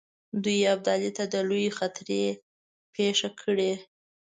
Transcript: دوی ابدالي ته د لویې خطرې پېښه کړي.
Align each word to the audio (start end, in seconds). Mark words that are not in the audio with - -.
دوی 0.43 0.59
ابدالي 0.73 1.11
ته 1.17 1.23
د 1.33 1.35
لویې 1.49 1.71
خطرې 1.77 2.23
پېښه 2.93 3.29
کړي. 3.41 3.73